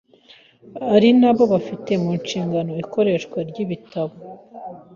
[0.93, 4.15] ari nabo bafite mu nshingano ikoreshwa ry’ibi bitabo